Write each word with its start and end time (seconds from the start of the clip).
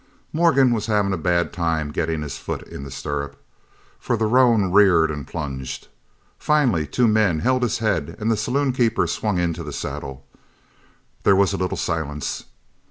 Morgan 0.33 0.73
was 0.73 0.87
having 0.87 1.13
a 1.13 1.15
bad 1.15 1.53
time 1.53 1.91
getting 1.91 2.23
his 2.23 2.39
foot 2.39 2.63
in 2.63 2.83
the 2.83 2.89
stirrup, 2.89 3.39
for 3.99 4.17
the 4.17 4.25
roan 4.25 4.71
reared 4.71 5.11
and 5.11 5.27
plunged. 5.27 5.89
Finally 6.39 6.87
two 6.87 7.07
men 7.07 7.41
held 7.41 7.61
his 7.61 7.77
head 7.77 8.15
and 8.17 8.31
the 8.31 8.35
saloon 8.35 8.73
keeper 8.73 9.05
swung 9.05 9.37
into 9.37 9.61
the 9.61 9.71
saddle. 9.71 10.25
There 11.21 11.35
was 11.35 11.53
a 11.53 11.57
little 11.57 11.77
silence. 11.77 12.45